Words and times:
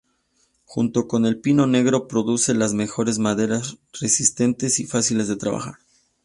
Junto 0.65 1.07
con 1.07 1.27
el 1.27 1.39
pino 1.41 1.67
negro 1.67 2.07
produce 2.07 2.55
las 2.55 2.73
mejores 2.73 3.19
maderas, 3.19 3.77
resistentes 3.93 4.79
y 4.79 4.87
fáciles 4.87 5.27
de 5.27 5.35
trabajar. 5.35 5.75